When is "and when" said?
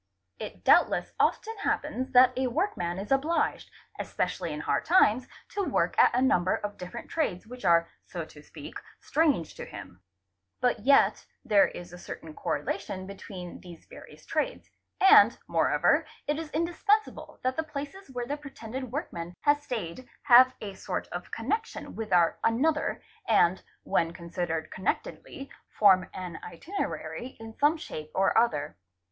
23.27-24.13